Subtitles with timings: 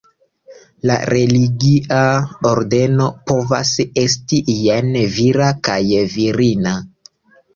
[0.89, 1.97] La religia
[2.51, 3.73] ordeno povas
[4.05, 5.79] esti jen vira kaj
[6.17, 6.73] virina.